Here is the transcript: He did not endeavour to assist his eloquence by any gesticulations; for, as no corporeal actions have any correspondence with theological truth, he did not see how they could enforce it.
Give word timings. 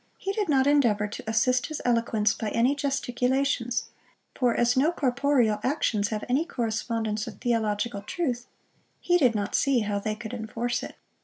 He 0.17 0.33
did 0.33 0.49
not 0.49 0.65
endeavour 0.65 1.07
to 1.07 1.23
assist 1.29 1.67
his 1.67 1.79
eloquence 1.85 2.33
by 2.33 2.49
any 2.49 2.73
gesticulations; 2.73 3.89
for, 4.33 4.55
as 4.55 4.75
no 4.75 4.91
corporeal 4.91 5.59
actions 5.63 6.07
have 6.07 6.23
any 6.27 6.43
correspondence 6.43 7.27
with 7.27 7.39
theological 7.39 8.01
truth, 8.01 8.47
he 8.99 9.19
did 9.19 9.35
not 9.35 9.53
see 9.53 9.81
how 9.81 9.99
they 9.99 10.15
could 10.15 10.33
enforce 10.33 10.81
it. 10.81 10.95